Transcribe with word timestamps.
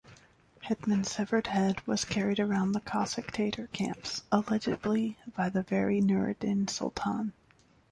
Hetman's 0.61 1.11
severed 1.11 1.45
head 1.45 1.85
was 1.85 2.05
carried 2.05 2.39
around 2.39 2.71
the 2.71 2.79
Cossack-Tatar 2.79 3.67
camps, 3.67 4.23
allegedly 4.31 5.15
by 5.37 5.47
the 5.49 5.61
very 5.61 6.01
Nuradin-Soltan. 6.01 7.33